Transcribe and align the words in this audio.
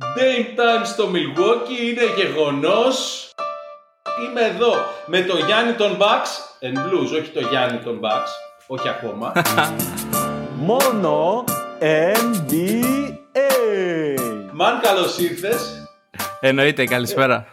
Dame 0.00 0.58
Time 0.58 0.84
στο 0.84 1.10
Milwaukee 1.12 1.80
είναι 1.90 2.02
γεγονός. 2.16 3.28
Είμαι 4.26 4.40
εδώ 4.40 4.72
με 5.06 5.22
το 5.22 5.36
Γιάννη 5.36 5.72
τον 5.72 5.96
Bucks 6.00 6.64
and 6.66 6.76
Blues, 6.78 7.20
όχι 7.20 7.30
το 7.34 7.40
Γιάννη 7.40 7.78
τον 7.78 8.00
Bucks, 8.02 8.28
όχι 8.66 8.88
ακόμα. 8.88 9.32
Μόνο 10.68 11.44
NBA. 11.80 12.74
Μαν 14.52 14.80
καλώς 14.80 15.18
ήρθες. 15.18 15.88
Εννοείται, 16.40 16.84
καλησπέρα. 16.84 17.46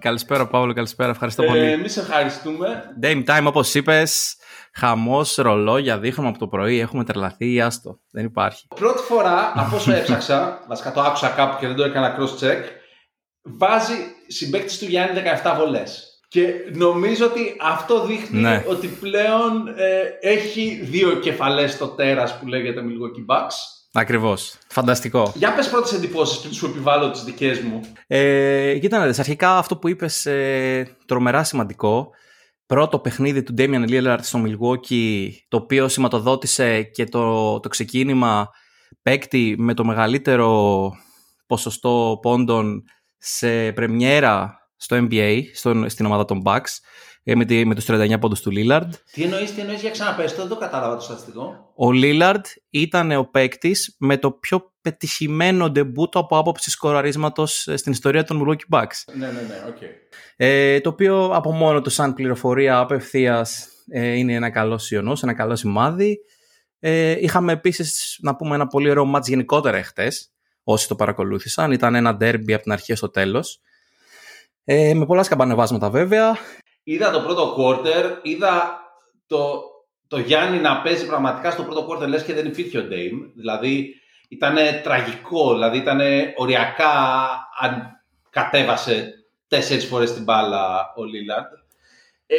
Καλησπέρα, 0.00 0.46
Παύλο, 0.46 0.72
καλησπέρα. 0.72 1.10
Ευχαριστώ 1.10 1.42
πολύ. 1.42 1.58
Ε, 1.60 1.70
εμείς 1.70 1.96
ευχαριστούμε. 1.96 2.82
Dame 3.02 3.24
time, 3.26 3.44
όπως 3.44 3.74
είπες, 3.74 4.36
χαμός, 4.74 5.34
ρολόγια, 5.34 5.98
δείχνουμε 5.98 6.28
από 6.28 6.38
το 6.38 6.48
πρωί. 6.48 6.78
Έχουμε 6.78 7.04
τρελαθεί, 7.04 7.60
άστο. 7.60 8.00
Δεν 8.10 8.24
υπάρχει. 8.24 8.66
Πρώτη 8.74 9.02
φορά, 9.02 9.52
από 9.56 9.76
όσο 9.76 9.92
έψαξα, 9.92 10.58
βασικά 10.68 10.92
το 10.92 11.00
άκουσα 11.00 11.28
κάπου 11.28 11.56
και 11.60 11.66
δεν 11.66 11.76
το 11.76 11.84
έκανα 11.84 12.16
cross-check, 12.18 12.62
βάζει 13.42 13.94
συμπέκτη 14.26 14.78
του 14.78 14.84
Γιάννη 14.84 15.22
17 15.42 15.54
βολές. 15.58 16.04
Και 16.28 16.54
νομίζω 16.74 17.26
ότι 17.26 17.56
αυτό 17.60 18.06
δείχνει 18.06 18.40
Ναι. 18.40 18.64
ότι 18.68 18.86
πλέον 18.86 19.68
ε, 19.76 20.02
έχει 20.20 20.80
δύο 20.82 21.14
κεφαλές 21.14 21.72
στο 21.72 21.86
τέρας 21.88 22.38
που 22.38 22.46
λέγεται 22.46 22.80
Milwaukee 22.80 23.34
Bucks. 23.34 23.54
Ακριβώς. 23.92 24.58
Φανταστικό. 24.68 25.32
Για 25.36 25.54
πες 25.54 25.70
πρώτες 25.70 25.92
εντυπώσεις 25.92 26.38
πριν 26.38 26.52
σου 26.52 26.66
επιβάλλω 26.66 27.10
τις 27.10 27.22
δικές 27.22 27.60
μου. 27.60 27.80
Ε, 28.06 28.78
κοίτα 28.78 28.98
να 28.98 29.06
δεις, 29.06 29.18
αρχικά 29.18 29.58
αυτό 29.58 29.76
που 29.76 29.88
είπες 29.88 30.26
ε, 30.26 30.96
τρομερά 31.06 31.44
σημαντικό. 31.44 32.10
Πρώτο 32.66 32.98
παιχνίδι 32.98 33.42
του 33.42 33.54
Damian 33.58 33.88
Lillard 33.88 34.18
στο 34.20 34.42
Milwaukee, 34.46 35.28
το 35.48 35.56
οποίο 35.56 35.88
σηματοδότησε 35.88 36.82
και 36.82 37.04
το, 37.04 37.60
το 37.60 37.68
ξεκίνημα 37.68 38.48
παίκτη 39.02 39.54
με 39.58 39.74
το 39.74 39.84
μεγαλύτερο 39.84 40.90
ποσοστό 41.46 42.18
πόντων 42.22 42.84
σε 43.18 43.72
πρεμιέρα 43.72 44.59
στο 44.80 45.06
NBA, 45.10 45.42
στο, 45.54 45.84
στην 45.88 46.06
ομάδα 46.06 46.24
των 46.24 46.42
Bucks, 46.44 46.78
ε, 47.22 47.34
με, 47.34 47.44
τη, 47.44 47.64
με 47.66 47.74
τους 47.74 47.84
39 47.88 48.16
πόντους 48.20 48.40
του 48.40 48.50
Lillard. 48.54 48.88
Τι 49.12 49.22
εννοείς, 49.22 49.54
τι 49.54 49.60
εννοείς 49.60 49.80
για 49.80 49.90
ξαναπες 49.90 50.34
το, 50.34 50.40
δεν 50.40 50.48
το 50.48 50.56
κατάλαβα 50.56 50.96
το 50.96 51.02
στατιστικό. 51.02 51.72
Ο 51.74 51.92
Λίλαρντ 51.92 52.44
ήταν 52.70 53.12
ο 53.12 53.24
παίκτης 53.24 53.96
με 53.98 54.16
το 54.16 54.30
πιο 54.30 54.72
πετυχημένο 54.80 55.70
ντεμπούτο 55.70 56.18
από 56.18 56.38
άποψη 56.38 56.70
σκοραρίσματος 56.70 57.68
στην 57.74 57.92
ιστορία 57.92 58.24
των 58.24 58.42
Milwaukee 58.44 58.78
Bucks. 58.78 59.14
Ναι, 59.14 59.26
ναι, 59.26 59.32
ναι, 59.32 59.64
οκ. 59.68 59.76
Ε, 60.36 60.80
το 60.80 60.88
οποίο 60.88 61.24
από 61.24 61.52
μόνο 61.52 61.80
του 61.80 61.90
σαν 61.90 62.14
πληροφορία 62.14 62.78
απευθείας 62.78 63.68
ε, 63.90 64.16
είναι 64.16 64.34
ένα 64.34 64.50
καλό 64.50 64.78
οιωνός, 64.78 65.22
ένα 65.22 65.34
καλό 65.34 65.56
σημάδι. 65.56 66.18
Ε, 66.78 67.16
είχαμε 67.20 67.52
επίσης 67.52 68.18
να 68.22 68.36
πούμε 68.36 68.54
ένα 68.54 68.66
πολύ 68.66 68.90
ωραίο 68.90 69.04
μάτς 69.04 69.28
γενικότερα 69.28 69.76
εχθές, 69.76 70.32
όσοι 70.62 70.88
το 70.88 70.94
παρακολούθησαν. 70.94 71.72
Ήταν 71.72 71.94
ένα 71.94 72.16
derby 72.20 72.52
από 72.52 72.62
την 72.62 72.72
αρχή 72.72 72.94
στο 72.94 73.10
τέλος. 73.10 73.60
Ε, 74.72 74.94
με 74.94 75.06
πολλά 75.06 75.22
σκαμπανεβάσματα 75.22 75.90
βέβαια. 75.90 76.36
Είδα 76.82 77.10
το 77.10 77.20
πρώτο 77.20 77.56
quarter, 77.58 78.18
είδα 78.22 78.80
το, 79.26 79.62
το 80.08 80.18
Γιάννη 80.18 80.58
να 80.58 80.82
παίζει 80.82 81.06
πραγματικά 81.06 81.50
στο 81.50 81.62
πρώτο 81.62 81.86
quarter 81.90 82.08
λες 82.08 82.22
και 82.22 82.34
δεν 82.34 82.46
υπήρχε 82.46 82.78
ο 82.78 82.84
Dame. 82.90 83.30
Δηλαδή 83.36 83.94
ήταν 84.28 84.56
τραγικό, 84.82 85.52
δηλαδή 85.52 85.78
ήταν 85.78 86.00
οριακά 86.36 86.92
αν 87.60 88.00
κατέβασε 88.30 89.12
τέσσερις 89.48 89.84
φορές 89.86 90.12
την 90.12 90.22
μπάλα 90.22 90.92
ο 90.96 91.04
Λίλαρντ. 91.04 91.46
Ε, 92.26 92.36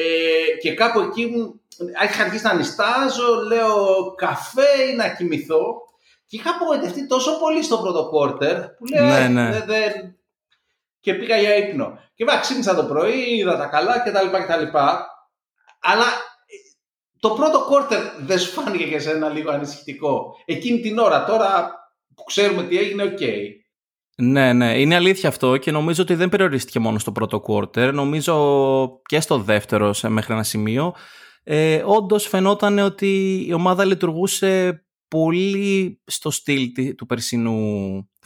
και 0.62 0.74
κάπου 0.74 1.00
εκεί 1.00 1.26
μου 1.26 1.62
είχα 2.04 2.24
αρχίσει 2.24 2.46
να 2.46 2.54
νυστάζω, 2.54 3.36
λέω 3.48 3.76
καφέ 4.16 4.82
ή 4.92 4.96
να 4.96 5.10
κοιμηθώ. 5.16 5.64
Και 6.28 6.38
είχα 6.38 6.50
απογοητευτεί 6.50 7.08
τόσο 7.08 7.40
πολύ 7.40 7.64
στο 7.64 7.78
πρώτο 7.78 8.10
quarter 8.14 8.56
που 8.78 8.86
λέω 8.94 9.06
Ναι, 9.06 9.20
«Ε, 9.24 9.28
ναι. 9.28 9.52
δεν- 9.52 9.66
δεν, 9.66 10.16
και 11.02 11.14
πήγα 11.14 11.38
για 11.38 11.56
ύπνο. 11.56 12.00
Και 12.14 12.24
βέβαια 12.26 12.40
ξύπνησα 12.42 12.76
το 12.76 12.84
πρωί, 12.84 13.38
είδα 13.38 13.58
τα 13.58 13.66
καλά 13.66 14.00
κτλ. 14.00 14.28
κτλ. 14.38 14.78
Αλλά 15.82 16.06
ε, 16.06 16.56
το 17.20 17.30
πρώτο 17.30 17.68
quarter 17.72 18.00
δεν 18.26 18.40
σου 18.40 18.52
φάνηκε 18.52 18.84
και 18.88 19.00
σε 19.00 19.12
σένα 19.12 19.30
λίγο 19.30 19.52
ανησυχητικό. 19.52 20.36
Εκείνη 20.46 20.80
την 20.80 20.98
ώρα, 20.98 21.24
τώρα 21.26 21.72
που 22.16 22.24
ξέρουμε 22.24 22.64
τι 22.64 22.78
έγινε, 22.78 23.04
οκ. 23.04 23.20
Ναι, 24.18 24.54
ναι, 24.54 24.80
είναι 24.80 24.96
αλήθεια 24.96 25.30
αυτό 25.30 25.58
και 25.58 25.72
νομίζω 25.72 26.02
ότι 26.02 26.16
δεν 26.16 26.30
περιορίστηκε 26.30 26.80
μόνο 26.80 27.00
στο 27.00 27.12
πρώτο 27.12 27.42
quarter. 27.48 27.92
Νομίζω 27.94 29.02
και 29.06 29.20
στο 29.20 29.38
δεύτερο 29.38 29.94
σε 29.94 30.10
μέχρι 30.10 30.34
ένα 30.34 30.44
σημείο. 30.44 30.94
Ε, 31.44 31.82
Όντως 31.86 32.28
φαινόταν 32.28 32.80
ότι 32.80 33.44
η 33.48 33.54
ομάδα 33.54 33.86
λειτουργούσε 33.86 34.84
πολύ 35.08 36.02
στο 36.06 36.30
στυλ 36.32 36.72
τη- 36.72 36.96
του 36.96 37.06
περσινού 37.06 37.60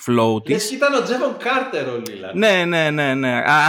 flow 0.06 0.50
Λες 0.50 0.58
της. 0.62 0.70
και 0.70 0.76
ήταν 0.76 0.94
ο 0.94 1.04
Τζέβον 1.04 1.38
Κάρτερ 1.38 1.88
ο 1.88 2.02
Λίλαρντ. 2.10 2.38
Ναι, 2.38 2.66
ναι, 2.66 2.90
ναι, 2.90 3.14
ναι. 3.14 3.38
Α, 3.38 3.68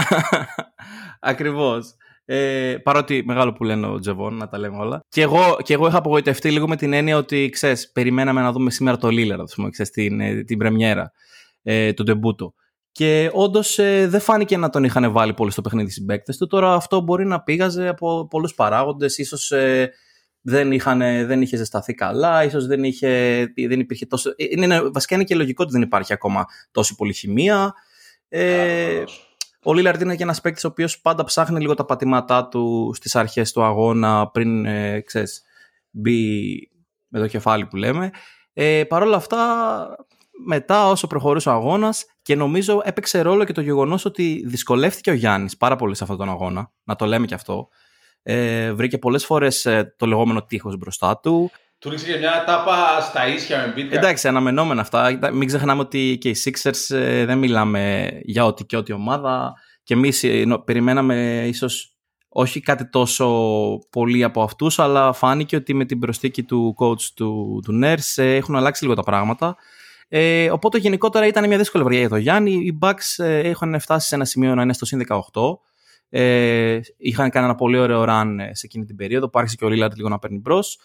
Ακριβώς. 1.20 1.94
Ε, 2.28 2.76
παρότι 2.82 3.22
μεγάλο 3.26 3.52
που 3.52 3.64
λένε 3.64 3.86
ο 3.86 3.98
Τζεβόν, 3.98 4.36
να 4.36 4.48
τα 4.48 4.58
λέμε 4.58 4.76
όλα. 4.76 5.00
Και 5.08 5.22
εγώ, 5.22 5.56
και 5.62 5.74
εγώ 5.74 5.86
είχα 5.86 5.98
απογοητευτεί 5.98 6.50
λίγο 6.50 6.68
με 6.68 6.76
την 6.76 6.92
έννοια 6.92 7.16
ότι, 7.16 7.48
ξέρεις, 7.52 7.92
περιμέναμε 7.92 8.40
να 8.40 8.52
δούμε 8.52 8.70
σήμερα 8.70 8.96
το 8.96 9.08
Lillard, 9.08 9.40
ας 9.42 9.54
πούμε, 9.54 9.70
ξέρεις, 9.70 9.92
την, 9.92 10.20
ε, 10.20 10.42
την 10.44 10.58
πρεμιέρα, 10.58 11.12
ε, 11.62 11.92
τον 11.92 12.06
τεμπούτο. 12.06 12.54
Και 12.92 13.30
όντως 13.32 13.78
ε, 13.78 14.06
δεν 14.08 14.20
φάνηκε 14.20 14.56
να 14.56 14.70
τον 14.70 14.84
είχαν 14.84 15.12
βάλει 15.12 15.34
πολύ 15.34 15.50
στο 15.50 15.60
παιχνίδι 15.60 15.88
οι 15.88 15.92
συμπαίκτες 15.92 16.36
του. 16.36 16.46
Τώρα 16.46 16.74
αυτό 16.74 17.00
μπορεί 17.00 17.26
να 17.26 17.42
πήγαζε 17.42 17.88
από 17.88 18.26
πολλούς 18.30 18.54
παράγοντες. 18.54 19.18
σω 19.26 19.56
ε, 19.56 19.90
δεν, 20.48 20.72
είχαν, 20.72 20.98
δεν 20.98 21.42
είχε 21.42 21.56
ζεσταθεί 21.56 21.94
καλά, 21.94 22.44
ίσως 22.44 22.66
δεν, 22.66 22.84
είχε, 22.84 23.44
δεν 23.68 23.80
υπήρχε 23.80 24.06
τόσο. 24.06 24.30
ε, 24.36 24.44
Είναι, 24.50 24.64
είναι- 24.64 24.90
βασικά 24.90 25.14
είναι 25.14 25.24
και 25.24 25.34
λογικό 25.34 25.62
ότι 25.62 25.72
δεν 25.72 25.82
υπάρχει 25.82 26.12
ακόμα 26.12 26.44
τόση 26.70 26.94
πολύ 26.94 27.12
χημεία. 27.12 27.74
Ε, 28.28 29.02
ο 29.62 29.74
Λίλαρντ 29.74 30.00
είναι 30.00 30.16
και 30.16 30.22
ένας 30.22 30.40
παίκτης 30.40 30.64
ο 30.64 30.68
οποίος 30.68 31.00
πάντα 31.00 31.24
ψάχνει 31.24 31.60
λίγο 31.60 31.74
τα 31.74 31.84
πατήματά 31.84 32.48
του 32.48 32.92
στις 32.96 33.16
αρχές 33.16 33.52
του 33.52 33.62
αγώνα 33.62 34.28
πριν 34.30 34.66
ε, 34.66 35.00
ξέρεις, 35.00 35.42
μπει 35.90 36.58
με 37.08 37.18
το 37.18 37.26
κεφάλι 37.26 37.66
που 37.66 37.76
λέμε. 37.76 38.10
Ε, 38.52 38.84
Παρ' 38.88 39.02
όλα 39.02 39.16
αυτά, 39.16 39.36
μετά 40.46 40.88
όσο 40.88 41.06
προχωρούσε 41.06 41.48
ο 41.48 41.52
αγώνας 41.52 42.04
και 42.22 42.34
νομίζω 42.34 42.80
έπαιξε 42.84 43.20
ρόλο 43.20 43.44
και 43.44 43.52
το 43.52 43.60
γεγονός 43.60 44.04
ότι 44.04 44.42
δυσκολεύτηκε 44.46 45.10
ο 45.10 45.14
Γιάννης 45.14 45.56
πάρα 45.56 45.76
πολύ 45.76 45.94
σε 45.94 46.02
αυτόν 46.02 46.18
τον 46.18 46.28
αγώνα. 46.28 46.72
Να 46.84 46.96
το 46.96 47.06
λέμε 47.06 47.26
και 47.26 47.34
αυτό. 47.34 47.68
Ε, 48.28 48.72
βρήκε 48.72 48.98
πολλές 48.98 49.24
φορές 49.24 49.68
το 49.96 50.06
λεγόμενο 50.06 50.42
τείχος 50.42 50.76
μπροστά 50.76 51.18
του. 51.18 51.50
Του 51.78 51.90
ρίξε 51.90 52.12
και 52.12 52.18
μια 52.18 52.44
τάπα 52.46 53.00
στα 53.00 53.28
ίσια 53.28 53.58
με 53.66 53.72
μπίτκα. 53.72 53.96
Εντάξει, 53.96 54.28
αναμενόμενα 54.28 54.80
αυτά. 54.80 55.18
Μην 55.32 55.46
ξεχνάμε 55.46 55.80
ότι 55.80 56.18
και 56.20 56.28
οι 56.28 56.36
Sixers 56.44 56.96
ε, 56.96 57.24
δεν 57.24 57.38
μιλάμε 57.38 58.10
για 58.22 58.44
ό,τι 58.44 58.64
και 58.64 58.76
ό,τι 58.76 58.92
ομάδα. 58.92 59.52
Και 59.82 59.94
εμείς 59.94 60.24
περιμέναμε 60.64 61.44
ίσως 61.46 61.96
όχι 62.28 62.60
κάτι 62.60 62.88
τόσο 62.88 63.28
πολύ 63.90 64.24
από 64.24 64.42
αυτούς, 64.42 64.78
αλλά 64.78 65.12
φάνηκε 65.12 65.56
ότι 65.56 65.74
με 65.74 65.84
την 65.84 65.98
προσθήκη 65.98 66.42
του 66.42 66.74
coach 66.78 67.02
του, 67.14 67.60
του 67.64 67.80
Nurse 67.82 68.22
ε, 68.22 68.34
έχουν 68.34 68.56
αλλάξει 68.56 68.82
λίγο 68.82 68.94
τα 68.94 69.02
πράγματα. 69.02 69.56
Ε, 70.08 70.50
οπότε 70.50 70.78
γενικότερα 70.78 71.26
ήταν 71.26 71.46
μια 71.48 71.58
δύσκολη 71.58 71.84
βραδιά 71.84 72.00
για 72.00 72.08
τον 72.08 72.18
Γιάννη. 72.18 72.52
Οι 72.52 72.78
Bucks 72.82 73.24
ε, 73.24 73.48
είχαν 73.48 73.80
φτάσει 73.80 74.08
σε 74.08 74.14
ένα 74.14 74.24
σημείο 74.24 74.54
να 74.54 74.62
είναι 74.62 74.72
στο 74.72 74.84
συν 74.84 75.02
18. 75.08 75.18
Ε, 76.08 76.80
είχαν 76.96 77.30
κάνει 77.30 77.46
ένα 77.46 77.54
πολύ 77.54 77.78
ωραίο 77.78 78.04
run 78.08 78.36
ε, 78.38 78.54
σε 78.54 78.66
εκείνη 78.66 78.84
την 78.84 78.96
περίοδο 78.96 79.28
που 79.28 79.38
άρχισε 79.38 79.56
και 79.56 79.64
ο 79.64 79.68
Lillard 79.68 79.94
λίγο 79.94 80.08
να 80.08 80.18
παίρνει 80.18 80.38
μπρος. 80.38 80.78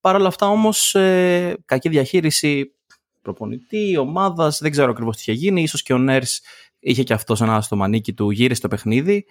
Παρ' 0.00 0.14
όλα 0.14 0.28
αυτά 0.28 0.48
όμως 0.48 0.94
ε, 0.94 1.56
κακή 1.64 1.88
διαχείριση 1.88 2.74
προπονητή, 3.22 3.96
ομάδας, 3.96 4.58
δεν 4.58 4.70
ξέρω 4.70 4.90
ακριβώς 4.90 5.16
τι 5.16 5.22
είχε 5.22 5.32
γίνει. 5.32 5.62
Ίσως 5.62 5.82
και 5.82 5.92
ο 5.92 5.98
Νέρς 5.98 6.40
είχε 6.78 7.02
και 7.02 7.12
αυτό 7.12 7.36
ένα 7.40 7.60
στο 7.60 7.76
μανίκι 7.76 8.12
του, 8.12 8.30
γύρισε 8.30 8.60
το 8.60 8.68
παιχνίδι 8.68 9.24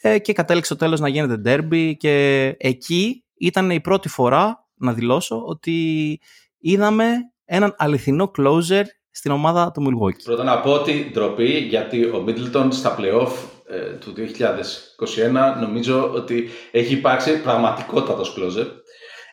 ε, 0.00 0.18
και 0.18 0.32
κατέληξε 0.32 0.74
στο 0.74 0.84
τέλος 0.84 1.00
να 1.00 1.08
γίνεται 1.08 1.40
derby. 1.44 1.92
Και 1.96 2.46
εκεί 2.58 3.24
ήταν 3.34 3.70
η 3.70 3.80
πρώτη 3.80 4.08
φορά 4.08 4.68
να 4.74 4.92
δηλώσω 4.92 5.42
ότι 5.46 6.20
είδαμε 6.58 7.14
έναν 7.44 7.74
αληθινό 7.78 8.30
closer 8.38 8.84
στην 9.10 9.30
ομάδα 9.30 9.70
του 9.70 9.82
Milwaukee. 9.82 10.22
Πρώτα 10.24 10.44
να 10.44 10.60
πω 10.60 10.72
ότι 10.72 11.10
ντροπή 11.12 11.58
γιατί 11.58 12.04
ο 12.04 12.24
Middleton 12.26 12.68
στα 12.70 12.96
playoff 12.98 13.32
ε, 13.57 13.57
του 14.00 14.14
2021 14.16 15.60
νομίζω 15.60 16.10
ότι 16.14 16.48
έχει 16.70 16.94
υπάρξει 16.94 17.40
πραγματικότατος 17.40 18.34
closer. 18.38 18.66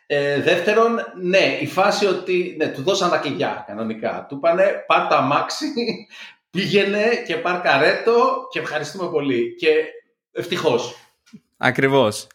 Ε, 0.08 0.42
δεύτερον, 0.42 0.96
ναι, 1.22 1.58
η 1.62 1.68
φάση 1.68 2.06
ότι 2.06 2.56
ναι, 2.58 2.68
του 2.68 2.82
δώσαν 2.82 3.10
τα 3.10 3.18
κλειδιά 3.18 3.64
κανονικά. 3.68 4.26
Του 4.30 4.36
είπανε 4.36 4.84
πάρ 4.88 5.08
τα 5.08 5.18
αμάξι, 5.18 5.66
πήγαινε 6.52 7.24
και 7.28 7.36
πάρ 7.36 7.62
καρέτο 7.62 8.48
και 8.52 8.60
ευχαριστούμε 8.60 9.10
πολύ. 9.10 9.56
Και 9.56 9.70
ευτυχώς. 10.32 10.96
Ακριβώς. 11.58 12.28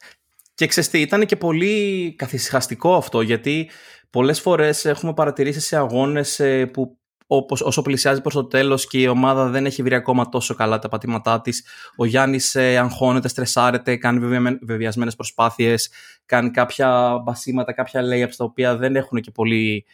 Και 0.54 0.66
ξέρεις 0.66 0.90
τι, 0.90 1.00
ήταν 1.00 1.26
και 1.26 1.36
πολύ 1.36 2.14
καθησυχαστικό 2.18 2.94
αυτό 2.94 3.20
γιατί 3.20 3.70
πολλές 4.10 4.40
φορές 4.40 4.84
έχουμε 4.84 5.14
παρατηρήσει 5.14 5.60
σε 5.60 5.76
αγώνες 5.76 6.40
ε, 6.40 6.66
που 6.66 6.99
όπως, 7.32 7.60
όσο 7.60 7.82
πλησιάζει 7.82 8.20
προς 8.20 8.34
το 8.34 8.44
τέλος 8.44 8.86
και 8.86 8.98
η 9.00 9.06
ομάδα 9.06 9.48
δεν 9.48 9.66
έχει 9.66 9.82
βρει 9.82 9.94
ακόμα 9.94 10.28
τόσο 10.28 10.54
καλά 10.54 10.78
τα 10.78 10.88
πατήματά 10.88 11.40
της, 11.40 11.64
ο 11.96 12.04
Γιάννης 12.04 12.54
ε, 12.54 12.76
αγχώνεται, 12.76 13.28
στρεσάρεται, 13.28 13.96
κάνει 13.96 14.18
βεβαιαμε- 14.18 14.58
βεβαιασμένες 14.62 15.16
προσπάθειες, 15.16 15.90
κάνει 16.26 16.50
κάποια 16.50 17.18
μπασίματα, 17.24 17.72
κάποια 17.72 18.02
layups 18.02 18.34
τα 18.36 18.44
οποία 18.44 18.76
δεν 18.76 18.96
έχουν 18.96 19.20
και 19.20 19.30
πολύ, 19.30 19.84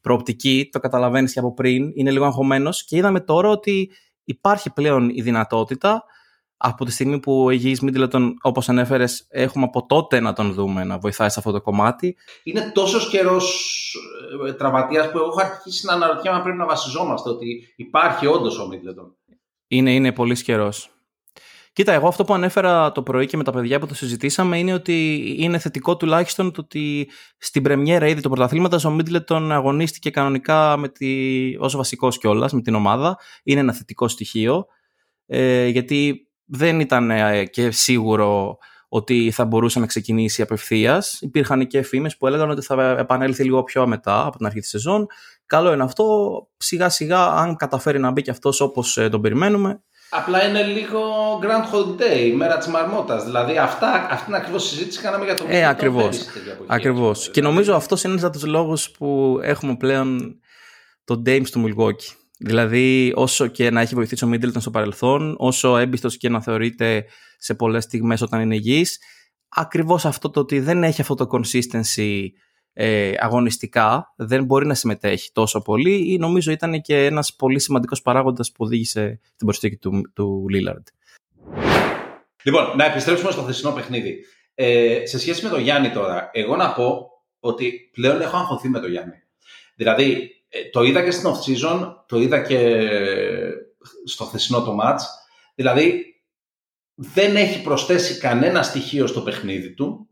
προοπτική, 0.00 0.68
το 0.72 0.78
καταλαβαίνεις 0.78 1.32
και 1.32 1.38
από 1.38 1.54
πριν, 1.54 1.90
είναι 1.94 2.10
λίγο 2.10 2.24
αγχωμένος. 2.24 2.84
Και 2.84 2.96
είδαμε 2.96 3.20
τώρα 3.20 3.48
ότι 3.48 3.90
υπάρχει 4.24 4.72
πλέον 4.72 5.08
η 5.08 5.22
δυνατότητα 5.22 6.04
από 6.66 6.84
τη 6.84 6.92
στιγμή 6.92 7.20
που 7.20 7.44
ο 7.44 7.50
Υγιής 7.50 7.80
Μίτλετον, 7.80 8.36
όπως 8.42 8.68
ανέφερες, 8.68 9.26
έχουμε 9.28 9.64
από 9.64 9.86
τότε 9.86 10.20
να 10.20 10.32
τον 10.32 10.52
δούμε 10.52 10.84
να 10.84 10.98
βοηθάει 10.98 11.28
σε 11.28 11.38
αυτό 11.38 11.52
το 11.52 11.60
κομμάτι. 11.60 12.16
Είναι 12.42 12.70
τόσος 12.74 13.08
καιρός 13.08 13.96
ε, 14.46 14.52
τραυματίας 14.52 15.10
που 15.10 15.18
εγώ 15.18 15.26
έχω 15.26 15.40
αρχίσει 15.40 15.86
να 15.86 15.92
αναρωτιέμαι 15.92 16.36
αν 16.36 16.42
πρέπει 16.42 16.58
να 16.58 16.66
βασιζόμαστε 16.66 17.28
ότι 17.28 17.72
υπάρχει 17.76 18.26
όντως 18.26 18.58
ο 18.58 18.66
Μίτλετον. 18.66 19.16
Είναι, 19.68 19.94
είναι 19.94 20.12
πολύ 20.12 20.42
καιρός. 20.42 20.90
Κοίτα, 21.72 21.92
εγώ 21.92 22.08
αυτό 22.08 22.24
που 22.24 22.34
ανέφερα 22.34 22.92
το 22.92 23.02
πρωί 23.02 23.26
και 23.26 23.36
με 23.36 23.44
τα 23.44 23.52
παιδιά 23.52 23.78
που 23.78 23.86
το 23.86 23.94
συζητήσαμε 23.94 24.58
είναι 24.58 24.72
ότι 24.72 25.18
είναι 25.38 25.58
θετικό 25.58 25.96
τουλάχιστον 25.96 26.52
το 26.52 26.60
ότι 26.60 27.10
στην 27.38 27.62
πρεμιέρα 27.62 28.06
ήδη 28.06 28.20
του 28.20 28.28
πρωταθλήματος 28.28 28.84
ο 28.84 28.90
Μίτλετον 28.90 29.52
αγωνίστηκε 29.52 30.10
κανονικά 30.10 30.76
με 30.76 30.88
τη, 30.88 31.10
ως 31.58 31.76
βασικός 31.76 32.18
κιόλας 32.18 32.52
με 32.52 32.60
την 32.60 32.74
ομάδα. 32.74 33.18
Είναι 33.42 33.60
ένα 33.60 33.72
θετικό 33.72 34.08
στοιχείο. 34.08 34.66
Ε, 35.26 35.66
γιατί 35.66 36.23
δεν 36.44 36.80
ήταν 36.80 37.10
ε, 37.10 37.44
και 37.44 37.70
σίγουρο 37.70 38.58
ότι 38.88 39.30
θα 39.30 39.44
μπορούσε 39.44 39.80
να 39.80 39.86
ξεκινήσει 39.86 40.42
απευθείας. 40.42 41.18
Υπήρχαν 41.20 41.66
και 41.66 41.82
φήμες 41.82 42.16
που 42.16 42.26
έλεγαν 42.26 42.50
ότι 42.50 42.62
θα 42.62 42.96
επανέλθει 42.98 43.44
λίγο 43.44 43.62
πιο 43.62 43.86
μετά 43.86 44.26
από 44.26 44.36
την 44.36 44.46
αρχή 44.46 44.60
της 44.60 44.68
σεζόν. 44.68 45.06
Καλό 45.46 45.72
είναι 45.72 45.82
αυτό. 45.82 46.06
Σιγά 46.56 46.88
σιγά, 46.88 47.26
αν 47.26 47.56
καταφέρει 47.56 47.98
να 47.98 48.10
μπει 48.10 48.22
και 48.22 48.30
αυτός 48.30 48.60
όπως 48.60 48.96
ε, 48.96 49.08
τον 49.08 49.20
περιμένουμε. 49.20 49.82
Απλά 50.10 50.48
είναι 50.48 50.62
λίγο 50.62 51.00
Grand 51.42 51.74
Holiday, 51.74 52.26
η 52.26 52.32
μέρα 52.32 52.58
της 52.58 52.66
Μαρμότας. 52.66 53.24
Δηλαδή, 53.24 53.58
αυτά, 53.58 54.06
αυτή 54.10 54.24
είναι 54.28 54.36
ακριβώς 54.36 54.68
συζήτηση 54.68 55.00
κάναμε 55.00 55.24
για 55.24 55.34
το 55.34 55.44
Ε, 55.48 55.66
ακριβώς. 55.66 56.26
Ακριβώς. 56.66 57.30
Και 57.30 57.40
νομίζω 57.40 57.74
αυτός 57.74 58.02
είναι 58.02 58.12
ένας 58.12 58.24
από 58.24 58.32
τους 58.32 58.46
λόγους 58.46 58.90
που 58.90 59.38
έχουμε 59.42 59.76
πλέον 59.76 60.40
τον 61.04 61.22
James 61.26 61.48
του 61.50 61.64
Milwaukee. 61.66 62.23
Δηλαδή, 62.38 63.12
όσο 63.16 63.46
και 63.46 63.70
να 63.70 63.80
έχει 63.80 63.94
βοηθήσει 63.94 64.24
ο 64.24 64.28
Μίντλτον 64.28 64.60
στο 64.60 64.70
παρελθόν, 64.70 65.34
όσο 65.38 65.76
έμπιστος 65.76 66.16
και 66.16 66.28
να 66.28 66.40
θεωρείται 66.40 67.04
σε 67.38 67.54
πολλές 67.54 67.84
στιγμές 67.84 68.20
όταν 68.20 68.40
είναι 68.40 68.54
υγιής, 68.54 68.98
ακριβώς 69.48 70.04
αυτό 70.04 70.30
το 70.30 70.40
ότι 70.40 70.60
δεν 70.60 70.84
έχει 70.84 71.00
αυτό 71.00 71.14
το 71.14 71.26
consistency 71.30 72.26
ε, 72.72 73.12
αγωνιστικά, 73.18 74.14
δεν 74.16 74.44
μπορεί 74.44 74.66
να 74.66 74.74
συμμετέχει 74.74 75.30
τόσο 75.32 75.62
πολύ, 75.62 76.12
ή 76.12 76.18
νομίζω 76.18 76.52
ήταν 76.52 76.80
και 76.80 77.04
ένας 77.04 77.34
πολύ 77.34 77.60
σημαντικός 77.60 78.02
παράγοντας 78.02 78.52
που 78.52 78.64
οδήγησε 78.64 79.20
την 79.36 79.46
προσθήκη 79.46 79.76
του, 79.76 80.10
του 80.14 80.46
Lillard. 80.52 80.84
Λοιπόν, 82.42 82.76
να 82.76 82.84
επιστρέψουμε 82.84 83.30
στο 83.30 83.42
χθεσινό 83.42 83.72
παιχνίδι. 83.72 84.24
Ε, 84.54 85.02
σε 85.06 85.18
σχέση 85.18 85.44
με 85.44 85.50
τον 85.50 85.60
Γιάννη 85.60 85.90
τώρα, 85.90 86.30
εγώ 86.32 86.56
να 86.56 86.72
πω 86.72 87.08
ότι 87.40 87.90
πλέον 87.92 88.20
έχω 88.20 88.36
αγχωθεί 88.36 88.68
με 88.68 88.80
τον 88.80 88.90
Γιάννη. 88.90 89.22
Δηλαδή, 89.76 90.30
ε, 90.43 90.43
το 90.72 90.82
είδα 90.82 91.04
και 91.04 91.10
στην 91.10 91.30
off-season, 91.30 91.94
το 92.06 92.18
είδα 92.20 92.42
και 92.42 92.88
στο 94.04 94.24
χθεσινό 94.24 94.62
το 94.62 94.76
match. 94.82 95.00
Δηλαδή, 95.54 96.04
δεν 96.94 97.36
έχει 97.36 97.62
προσθέσει 97.62 98.18
κανένα 98.18 98.62
στοιχείο 98.62 99.06
στο 99.06 99.20
παιχνίδι 99.20 99.74
του 99.74 100.08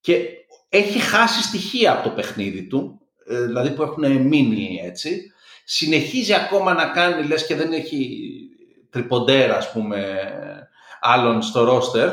και 0.00 0.28
έχει 0.68 0.98
χάσει 0.98 1.42
στοιχεία 1.42 1.92
από 1.92 2.08
το 2.08 2.14
παιχνίδι 2.14 2.66
του, 2.66 3.00
ε, 3.26 3.42
δηλαδή 3.42 3.70
που 3.70 3.82
έχουν 3.82 4.22
μείνει 4.22 4.80
έτσι. 4.84 5.32
Συνεχίζει 5.64 6.34
ακόμα 6.34 6.74
να 6.74 6.86
κάνει, 6.86 7.26
λες 7.26 7.46
και 7.46 7.54
δεν 7.54 7.72
έχει 7.72 8.20
τριποντέρα, 8.90 9.56
ας 9.56 9.72
πούμε, 9.72 10.30
άλλων 11.00 11.42
στο 11.42 11.64
ρόστερ, 11.64 12.08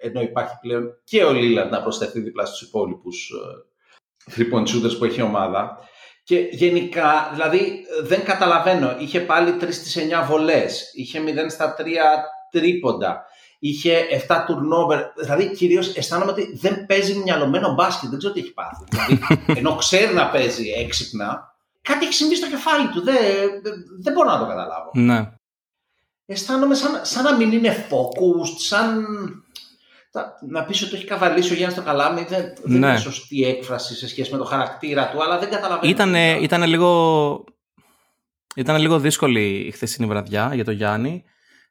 ενώ 0.00 0.20
υπάρχει 0.20 0.54
πλέον 0.60 1.00
και 1.04 1.24
ο 1.24 1.32
Λίλαντ 1.32 1.70
να 1.70 1.82
προσθεθεί 1.82 2.20
δίπλα 2.20 2.44
στους 2.44 2.62
υπόλοιπους 2.62 3.30
ε, 3.30 4.34
three 4.34 4.54
point 4.54 4.66
shooters 4.66 4.98
που 4.98 5.04
έχει 5.04 5.20
η 5.20 5.22
ομάδα. 5.22 5.78
Και 6.24 6.38
γενικά, 6.50 7.30
δηλαδή 7.32 7.84
δεν 8.02 8.24
καταλαβαίνω, 8.24 8.96
είχε 8.98 9.20
πάλι 9.20 9.56
3 9.60 9.66
στις 9.70 9.96
9 9.96 10.26
βολές, 10.26 10.90
είχε 10.94 11.20
0 11.26 11.50
στα 11.50 11.74
3 11.78 11.82
τρίποντα, 12.50 13.24
είχε 13.58 14.06
7 14.28 14.34
turnover, 14.34 15.00
δηλαδή 15.20 15.50
κυρίως 15.50 15.96
αισθάνομαι 15.96 16.30
ότι 16.30 16.58
δεν 16.60 16.86
παίζει 16.86 17.18
μυαλωμένο 17.18 17.74
μπάσκετ, 17.74 18.08
δεν 18.10 18.18
ξέρω 18.18 18.32
τι 18.32 18.40
έχει 18.40 18.52
πάθει. 18.52 18.84
Δηλαδή, 18.88 19.20
ενώ 19.58 19.76
ξέρει 19.76 20.14
να 20.14 20.30
παίζει 20.30 20.70
έξυπνα, 20.70 21.54
κάτι 21.82 22.04
έχει 22.04 22.14
συμβεί 22.14 22.36
στο 22.36 22.48
κεφάλι 22.48 22.88
του, 22.88 23.02
δεν, 23.02 23.16
δεν 24.00 24.12
μπορώ 24.12 24.30
να 24.30 24.38
το 24.38 24.46
καταλάβω. 24.46 24.90
Ναι. 24.94 25.30
Αισθάνομαι 26.26 26.74
σαν, 26.74 27.00
σαν 27.02 27.24
να 27.24 27.36
μην 27.36 27.52
είναι 27.52 27.86
focused, 27.90 28.56
σαν 28.58 29.06
να 30.48 30.64
πεις 30.64 30.82
ότι 30.82 30.94
έχει 30.94 31.04
καβαλήσει 31.04 31.52
ο 31.52 31.56
Γιάννης 31.56 31.78
το 31.78 31.84
καλάμι 31.84 32.24
δεν, 32.28 32.52
δεν 32.62 32.78
ναι. 32.78 32.88
είναι 32.88 32.96
σωστή 32.96 33.44
έκφραση 33.44 33.94
σε 33.94 34.08
σχέση 34.08 34.32
με 34.32 34.38
το 34.38 34.44
χαρακτήρα 34.44 35.10
του, 35.10 35.22
αλλά 35.22 35.38
δεν 35.38 35.50
καταλαβαίνω. 35.50 35.90
Ήτανε, 35.92 36.38
ήτανε 36.40 36.66
λίγο, 36.66 37.44
ήταν 38.56 38.80
λίγο 38.80 38.98
δύσκολη 38.98 39.66
η 39.66 39.70
χθεσινή 39.70 40.06
βραδιά 40.06 40.50
για 40.54 40.64
τον 40.64 40.74
Γιάννη. 40.74 41.24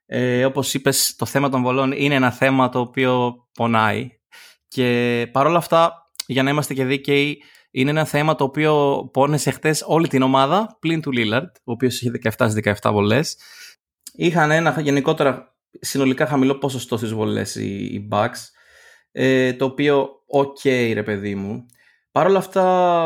Ε, 0.06 0.46
όπως 0.46 0.74
είπες, 0.74 1.16
το 1.16 1.26
θέμα 1.26 1.50
των 1.50 1.62
βολών 1.62 1.92
είναι 1.92 2.16
ένα 2.16 2.32
θέμα 2.32 2.70
το 2.70 2.80
οποίο 2.80 3.36
πονάει. 3.54 4.10
Και 4.68 5.28
παρόλα 5.32 5.58
αυτά, 5.58 6.12
για 6.26 6.44
να 6.44 6.50
είμαστε 6.50 6.74
και 6.74 6.86
δίκαιοι, 6.86 7.44
είναι 7.72 7.90
ένα 7.90 8.06
θέμα 8.06 8.36
το 8.36 8.44
οποίο 8.44 9.04
πόνεσε 9.14 9.52
χτες 9.52 9.84
όλη 9.86 10.08
την 10.08 10.22
ομάδα, 10.22 10.78
πλην 10.80 11.02
του 11.02 11.12
Λίλαρντ, 11.12 11.56
ο 11.56 11.72
οποίος 11.72 12.02
είχε 12.02 12.12
17-17 12.38 12.74
βολές. 12.92 13.38
Είχαν 14.14 14.52
ένα 14.52 14.82
γενικότερα 14.82 15.51
συνολικά 15.80 16.26
χαμηλό 16.26 16.56
ποσοστό 16.56 16.98
στις 16.98 17.14
βολές 17.14 17.56
οι, 17.56 17.84
οι 17.84 18.08
Bucks, 18.12 18.38
ε, 19.12 19.54
το 19.54 19.66
οποίο 19.66 20.10
OK 20.28 20.58
okay, 20.64 20.92
ρε 20.94 21.04
παιδί 21.04 21.36
μου. 21.36 21.66
Παρ' 22.12 22.28
όλα 22.28 22.38
αυτά, 22.38 23.06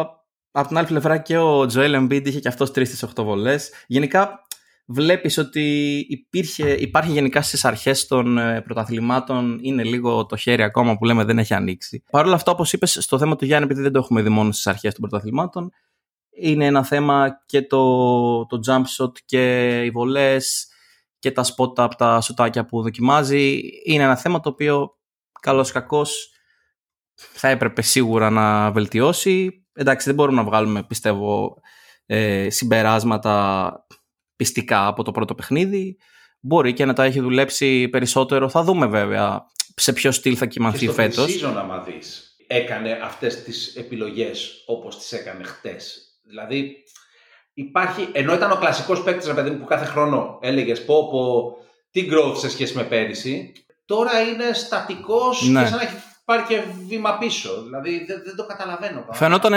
από 0.52 0.68
την 0.68 0.78
άλλη 0.78 0.88
πλευρά 0.88 1.18
και 1.18 1.38
ο 1.38 1.62
Joel 1.62 1.96
Embiid 1.96 2.22
είχε 2.26 2.40
και 2.40 2.48
αυτός 2.48 2.70
3 2.70 2.86
στις 2.86 3.06
8 3.16 3.24
βολές. 3.24 3.72
Γενικά 3.88 4.40
βλέπεις 4.86 5.38
ότι 5.38 5.98
υπήρχε, 6.10 6.72
υπάρχει 6.72 7.12
γενικά 7.12 7.42
στις 7.42 7.66
αρχές 7.66 8.08
των 8.08 8.38
ε, 8.38 8.62
πρωταθλημάτων 8.62 9.60
είναι 9.62 9.84
λίγο 9.84 10.26
το 10.26 10.36
χέρι 10.36 10.64
ακόμα 10.64 10.98
που 10.98 11.06
λέμε 11.06 11.24
δεν 11.24 11.40
έχει 11.40 11.54
ανοίξει. 11.54 12.04
Παρ' 12.12 12.26
όλα 12.26 12.36
αυτά 12.36 12.52
όπως 12.52 12.74
είπες 12.74 12.98
στο 13.02 13.18
θέμα 13.18 13.36
του 13.36 13.46
Γιάννη 13.46 13.66
επειδή 13.66 13.82
δεν 13.82 13.92
το 13.92 14.00
έχουμε 14.00 14.22
δει 14.22 14.30
μόνο 14.30 14.52
στις 14.52 14.68
αρχές 14.68 14.94
των 14.94 15.10
πρωταθλημάτων 15.10 15.72
είναι 16.36 16.66
ένα 16.66 16.84
θέμα 16.84 17.44
και 17.46 17.62
το, 17.62 18.46
το 18.46 18.60
jump 18.68 18.84
shot 18.98 19.12
και 19.26 19.82
οι 19.84 19.90
βολές 19.90 20.68
και 21.26 21.32
τα 21.32 21.44
σπότα 21.44 21.84
από 21.84 21.96
τα 21.96 22.22
σωτάκια 22.22 22.66
που 22.66 22.82
δοκιμάζει. 22.82 23.60
Είναι 23.84 24.04
ένα 24.04 24.16
θέμα 24.16 24.40
το 24.40 24.50
οποίο 24.50 24.98
καλώς 25.42 25.72
κακός 25.72 26.30
θα 27.14 27.48
έπρεπε 27.48 27.82
σίγουρα 27.82 28.30
να 28.30 28.72
βελτιώσει. 28.72 29.66
Εντάξει, 29.74 30.06
δεν 30.06 30.16
μπορούμε 30.16 30.38
να 30.38 30.48
βγάλουμε, 30.48 30.84
πιστεύω, 30.84 31.58
ε, 32.06 32.50
συμπεράσματα 32.50 33.74
πιστικά 34.36 34.88
από 34.88 35.04
το 35.04 35.12
πρώτο 35.12 35.36
παιχνίδι. 35.36 35.98
Μπορεί 36.40 36.74
και 36.74 36.86
να 36.86 36.94
τα 36.94 37.04
έχει 37.04 37.20
δουλέψει 37.20 37.90
περισσότερο. 37.90 38.50
Θα 38.50 38.64
δούμε 38.64 38.86
βέβαια 38.86 39.46
σε 39.76 39.94
ποιο 39.94 40.12
στυλ 40.12 40.36
θα 40.38 40.46
κοιμανθεί 40.46 40.88
φέτος. 40.88 41.26
Και 41.26 41.38
στο 41.38 41.48
άμα 41.48 41.80
δεις, 41.80 42.36
έκανε 42.48 43.00
αυτές 43.04 43.44
τις 43.44 43.76
επιλογές 43.76 44.64
όπως 44.66 44.98
τις 44.98 45.12
έκανε 45.12 45.44
χτες. 45.44 46.20
Δηλαδή, 46.24 46.84
υπάρχει, 47.56 48.08
ενώ 48.12 48.34
ήταν 48.34 48.52
ο 48.52 48.56
κλασικός 48.56 49.04
παίκτης, 49.04 49.34
παιδί 49.34 49.52
που 49.52 49.66
κάθε 49.66 49.86
χρόνο 49.86 50.38
έλεγες 50.42 50.86
πω, 50.86 51.10
πω 51.10 51.56
τι 51.92 52.08
growth 52.12 52.38
σε 52.38 52.50
σχέση 52.50 52.78
με 52.78 52.84
πέρυσι, 52.84 53.52
τώρα 53.86 54.22
είναι 54.22 54.54
στατικός 54.54 55.48
ναι. 55.50 55.62
και 55.62 55.68
σαν 55.68 55.78
να 55.78 55.84
έχει 55.84 55.96
πάρει 56.26 56.44
και 56.48 56.62
βήμα 56.88 57.18
πίσω. 57.18 57.50
Δηλαδή 57.64 58.06
δεν, 58.08 58.22
δεν 58.26 58.36
το 58.36 58.46
καταλαβαίνω. 58.46 59.06
Φαινόταν, 59.12 59.54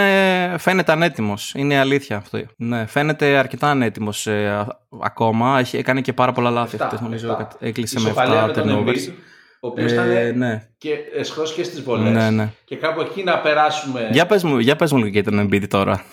φαίνεται 0.59 0.91
ανέτοιμος. 0.91 1.53
Είναι 1.55 1.79
αλήθεια 1.79 2.17
αυτό. 2.17 2.39
Ναι, 2.57 2.85
φαίνεται 2.85 3.37
αρκετά 3.37 3.69
ανέτοιμος 3.69 4.27
ε, 4.27 4.67
ακόμα. 5.01 5.59
Έχει, 5.59 5.77
έκανε 5.77 6.01
και 6.01 6.13
πάρα 6.13 6.31
πολλά 6.31 6.49
λάθη 6.49 6.77
αυτέ. 6.81 6.97
Νομίζω 7.01 7.47
έκλεισε 7.59 7.99
με 7.99 8.13
7 8.15 8.55
turnovers. 8.55 9.13
Ο 9.61 9.67
οποίος 9.67 9.91
ε, 9.91 9.93
ήταν 9.93 10.37
ναι. 10.37 10.67
και 10.77 10.95
εσχρός 11.13 11.53
και 11.53 11.63
στις 11.63 11.83
βολές. 11.83 12.11
Ναι, 12.11 12.29
ναι. 12.29 12.51
Και 12.65 12.75
κάπου 12.75 13.01
εκεί 13.01 13.23
να 13.23 13.39
περάσουμε. 13.39 14.09
Για 14.11 14.25
πες 14.25 14.43
μου, 14.43 14.57
για 14.57 14.75
πες 14.75 14.91
μου 14.91 14.97
λίγο 14.97 15.09
και 15.09 15.23
τον 15.23 15.39
Embiid 15.39 15.67
τώρα. 15.67 16.05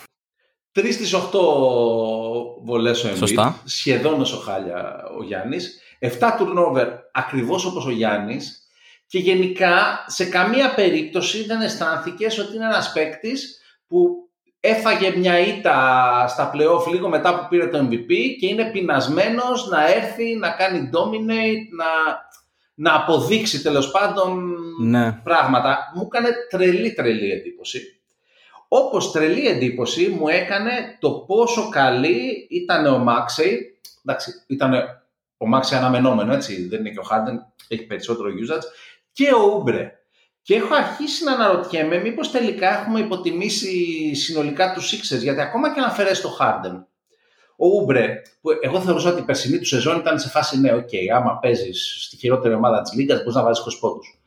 3 0.77 0.91
στις 0.91 1.13
8 1.13 1.19
βολές 2.63 3.03
ο 3.03 3.09
Embiid, 3.09 3.53
σχεδόν 3.63 4.21
όσο 4.21 4.37
χάλια 4.37 5.03
ο 5.19 5.23
Γιάννης. 5.23 5.81
7 5.99 6.09
turnover 6.09 6.87
ακριβώς 7.11 7.65
όπως 7.65 7.85
ο 7.85 7.91
Γιάννης. 7.91 8.61
Και 9.07 9.19
γενικά 9.19 10.05
σε 10.07 10.25
καμία 10.25 10.73
περίπτωση 10.73 11.45
δεν 11.45 11.61
αισθάνθηκες 11.61 12.37
ότι 12.37 12.55
είναι 12.55 12.65
ένας 12.65 12.91
παίκτης 12.91 13.61
που 13.87 14.27
έφαγε 14.59 15.17
μια 15.17 15.39
ήττα 15.39 16.25
στα 16.27 16.51
playoff 16.53 16.91
λίγο 16.91 17.09
μετά 17.09 17.39
που 17.39 17.47
πήρε 17.49 17.67
το 17.67 17.87
MVP 17.89 18.11
και 18.39 18.47
είναι 18.47 18.71
πεινασμένος 18.71 19.67
να 19.67 19.91
έρθει 19.91 20.35
να 20.35 20.49
κάνει 20.49 20.89
dominate, 20.93 21.67
να, 21.75 21.85
να 22.73 22.95
αποδείξει 22.95 23.61
τέλος 23.61 23.91
πάντων 23.91 24.55
ναι. 24.81 25.11
πράγματα. 25.11 25.91
Μου 25.95 26.09
έκανε 26.11 26.29
τρελή 26.49 26.93
τρελή 26.93 27.31
εντύπωση. 27.31 28.01
Όπως 28.67 29.11
τρελή 29.11 29.47
εντύπωση 29.47 30.07
μου 30.07 30.27
έκανε 30.27 30.97
το 30.99 31.11
πόσο 31.11 31.69
καλή 31.69 32.47
ήταν 32.49 32.85
ο 32.85 32.97
Μάξεϊ. 32.97 33.79
Εντάξει, 34.05 34.31
ήταν 34.47 34.73
ο 35.37 35.47
Μάξεϊ 35.47 35.77
αναμενόμενο, 35.77 36.33
έτσι. 36.33 36.67
Δεν 36.67 36.79
είναι 36.79 36.89
και 36.89 36.99
ο 36.99 37.03
Χάρντεν, 37.03 37.45
έχει 37.67 37.83
περισσότερο 37.83 38.29
usage. 38.29 38.63
Και 39.11 39.33
ο 39.33 39.55
Ούμπρε. 39.55 39.91
Και 40.41 40.55
έχω 40.55 40.73
αρχίσει 40.73 41.23
να 41.23 41.33
αναρωτιέμαι 41.33 41.97
μήπως 41.97 42.31
τελικά 42.31 42.79
έχουμε 42.79 42.99
υποτιμήσει 42.99 44.13
συνολικά 44.15 44.73
τους 44.73 44.93
Sixers, 44.93 45.19
γιατί 45.21 45.41
ακόμα 45.41 45.73
και 45.73 45.79
να 45.79 45.85
αφαιρέσεις 45.85 46.21
το 46.21 46.37
Harden. 46.39 46.83
Ο 47.55 47.67
Ούμπρε, 47.67 48.21
που 48.41 48.49
εγώ 48.61 48.81
θεωρούσα 48.81 49.09
ότι 49.09 49.21
η 49.21 49.23
περσινή 49.23 49.57
του 49.57 49.65
σεζόν 49.65 49.97
ήταν 49.97 50.19
σε 50.19 50.29
φάση 50.29 50.59
ναι, 50.59 50.73
OK, 50.73 50.87
okay, 50.91 51.07
άμα 51.15 51.39
παίζεις 51.39 51.97
στη 51.99 52.17
χειρότερη 52.17 52.53
ομάδα 52.53 52.81
της 52.81 52.93
λίγκας, 52.93 53.15
μπορείς 53.15 53.35
να 53.35 53.43
βάζεις 53.43 53.63
20 53.63 53.77
πόντους. 53.79 54.19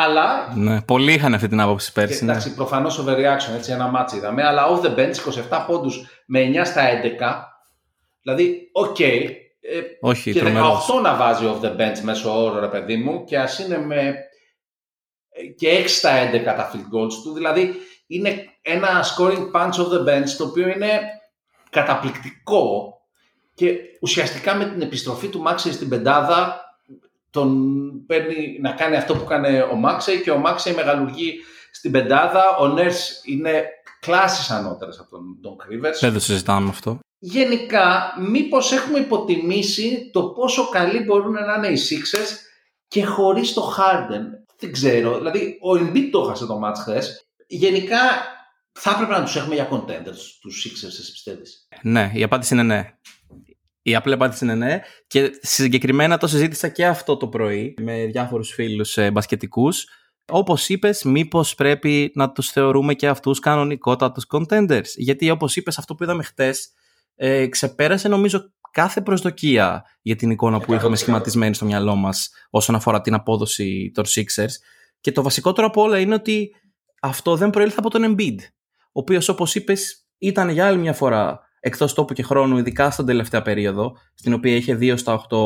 Αλλά. 0.00 0.52
Ναι, 0.54 0.82
πολλοί 0.82 1.12
είχαν 1.12 1.34
αυτή 1.34 1.48
την 1.48 1.60
άποψη 1.60 1.92
πέρσι. 1.92 2.24
Ναι. 2.24 2.30
Εντάξει, 2.30 2.54
προφανώς 2.54 3.04
overreaction, 3.04 3.54
έτσι 3.56 3.72
ένα 3.72 3.86
ματς 3.86 4.16
είδαμε. 4.16 4.46
Αλλά 4.46 4.66
off 4.68 4.80
the 4.80 4.94
bench 4.94 5.14
27 5.50 5.64
πόντους 5.66 6.06
με 6.26 6.40
9 6.40 6.64
στα 6.64 6.82
11. 6.82 7.44
Δηλαδή, 8.22 8.70
OK. 8.72 8.96
Okay, 8.98 9.30
ε, 9.60 9.80
Όχι, 10.00 10.32
και 10.32 10.40
τρομερός. 10.40 10.86
18 10.98 11.02
να 11.02 11.14
βάζει 11.14 11.44
off 11.46 11.64
the 11.64 11.76
bench 11.76 12.00
μέσο 12.02 12.44
όρο, 12.44 12.60
ρε 12.60 12.68
παιδί 12.68 12.96
μου, 12.96 13.24
και 13.24 13.38
ας 13.38 13.58
είναι 13.58 13.78
με. 13.78 14.14
και 15.56 15.68
6 15.68 15.84
στα 15.86 16.10
11 16.30 16.44
τα 16.44 16.70
field 16.72 16.96
goals 16.96 17.12
του. 17.22 17.32
Δηλαδή, 17.32 17.74
είναι 18.06 18.44
ένα 18.62 19.04
scoring 19.04 19.50
punch 19.52 19.72
off 19.72 19.92
the 19.92 20.08
bench 20.08 20.28
το 20.38 20.44
οποίο 20.44 20.68
είναι 20.68 21.00
καταπληκτικό 21.70 22.94
και 23.54 23.78
ουσιαστικά 24.00 24.54
με 24.54 24.64
την 24.64 24.82
επιστροφή 24.82 25.28
του 25.28 25.40
Μάξεϊ 25.40 25.72
στην 25.72 25.88
πεντάδα 25.88 26.67
τον 27.30 27.50
παίρνει 28.06 28.58
να 28.60 28.72
κάνει 28.72 28.96
αυτό 28.96 29.14
που 29.14 29.22
έκανε 29.22 29.68
ο 29.72 29.74
Μάξεϊ 29.74 30.22
και 30.22 30.30
ο 30.30 30.38
Μάξεϊ 30.38 30.74
μεγαλουργεί 30.74 31.40
στην 31.72 31.90
πεντάδα. 31.90 32.56
Ο 32.56 32.66
Νέρς 32.66 33.20
είναι 33.24 33.64
κλάσεις 34.00 34.50
ανώτερες 34.50 34.98
από 34.98 35.10
τον, 35.10 35.38
τον 35.42 35.56
Κρύβερς. 35.56 36.00
Δεν 36.00 36.12
το 36.12 36.20
συζητάμε 36.20 36.68
αυτό. 36.68 36.98
Γενικά, 37.18 38.14
μήπως 38.30 38.72
έχουμε 38.72 38.98
υποτιμήσει 38.98 40.10
το 40.12 40.22
πόσο 40.22 40.68
καλοί 40.68 41.00
μπορούν 41.04 41.32
να 41.32 41.54
είναι 41.56 41.68
οι 41.68 41.78
Sixers 41.90 42.36
και 42.88 43.04
χωρίς 43.04 43.52
το 43.52 43.74
Harden. 43.76 44.22
Δεν 44.58 44.72
ξέρω. 44.72 45.16
Δηλαδή, 45.18 45.58
ο 45.60 45.70
Embiid 45.72 46.08
το 46.10 46.20
έχασε 46.20 46.46
το 46.46 46.60
match 46.64 46.76
χθες. 46.76 47.28
Γενικά, 47.46 47.98
θα 48.72 48.90
έπρεπε 48.90 49.12
να 49.12 49.24
τους 49.24 49.36
έχουμε 49.36 49.54
για 49.54 49.68
contenders, 49.70 50.20
τους 50.40 50.66
Sixers, 50.66 50.86
εσύ 50.86 51.12
πιστεύεις; 51.12 51.68
Ναι, 51.82 52.10
η 52.14 52.22
απάντηση 52.22 52.54
είναι 52.54 52.62
ναι. 52.62 52.92
Η 53.88 53.94
απλή 53.94 54.12
απάντηση 54.12 54.44
είναι 54.44 54.54
ναι. 54.54 54.80
Και 55.06 55.30
συγκεκριμένα 55.42 56.18
το 56.18 56.26
συζήτησα 56.26 56.68
και 56.68 56.86
αυτό 56.86 57.16
το 57.16 57.28
πρωί 57.28 57.74
με 57.80 58.04
διάφορους 58.04 58.52
φίλους 58.52 58.96
ε, 58.96 59.10
μπασκετικούς. 59.10 59.86
Όπως 60.30 60.68
είπες, 60.68 61.04
μήπως 61.04 61.54
πρέπει 61.54 62.10
να 62.14 62.30
τους 62.30 62.50
θεωρούμε 62.50 62.94
και 62.94 63.08
αυτούς 63.08 63.38
κανονικότατους 63.38 64.26
contenders; 64.28 64.88
Γιατί 64.96 65.30
όπως 65.30 65.56
είπες, 65.56 65.78
αυτό 65.78 65.94
που 65.94 66.02
είδαμε 66.02 66.22
χτες 66.22 66.68
ε, 67.14 67.46
ξεπέρασε 67.46 68.08
νομίζω 68.08 68.52
κάθε 68.70 69.00
προσδοκία 69.00 69.84
για 70.02 70.16
την 70.16 70.30
εικόνα 70.30 70.60
που 70.60 70.74
είχαμε 70.74 70.96
σχηματισμένη 70.96 71.54
στο 71.54 71.64
μυαλό 71.64 71.94
μας 71.94 72.30
όσον 72.50 72.74
αφορά 72.74 73.00
την 73.00 73.14
απόδοση 73.14 73.90
των 73.94 74.04
Sixers. 74.04 74.52
Και 75.00 75.12
το 75.12 75.22
βασικότερο 75.22 75.66
από 75.66 75.82
όλα 75.82 75.98
είναι 75.98 76.14
ότι 76.14 76.54
αυτό 77.00 77.36
δεν 77.36 77.50
προήλθε 77.50 77.76
από 77.78 77.90
τον 77.90 78.14
Embiid, 78.16 78.38
ο 78.76 79.00
οποίος 79.00 79.28
όπως 79.28 79.54
είπες 79.54 80.06
ήταν 80.18 80.48
για 80.48 80.66
άλλη 80.66 80.78
μια 80.78 80.92
φορά 80.92 81.47
εκτός 81.60 81.94
τόπου 81.94 82.12
και 82.12 82.22
χρόνου, 82.22 82.58
ειδικά 82.58 82.90
στην 82.90 83.06
τελευταία 83.06 83.42
περίοδο, 83.42 83.96
στην 84.14 84.32
οποία 84.32 84.56
είχε 84.56 84.78
2 84.80 84.96
στα 84.96 85.12
8 85.30 85.36